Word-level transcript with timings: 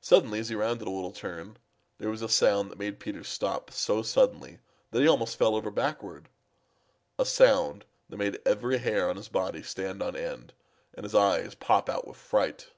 Suddenly 0.00 0.38
as 0.38 0.50
he 0.50 0.54
rounded 0.54 0.86
a 0.86 0.90
little 0.92 1.10
turn, 1.10 1.56
there 1.98 2.10
was 2.10 2.22
a 2.22 2.28
sound 2.28 2.70
that 2.70 2.78
made 2.78 3.00
Peter 3.00 3.24
stop 3.24 3.72
so 3.72 4.00
suddenly 4.00 4.60
that 4.92 5.02
he 5.02 5.08
almost 5.08 5.34
fell 5.36 5.56
over 5.56 5.68
backward 5.72 6.28
a 7.18 7.26
sound 7.26 7.84
that 8.08 8.18
made 8.18 8.40
every 8.46 8.78
hair 8.78 9.10
on 9.10 9.16
his 9.16 9.28
body 9.28 9.64
stand 9.64 10.00
on 10.00 10.14
end 10.14 10.52
and 10.94 11.02
his 11.02 11.16
eyes 11.16 11.56
pop 11.56 11.88
out 11.88 12.06
with 12.06 12.18
fright. 12.18 12.68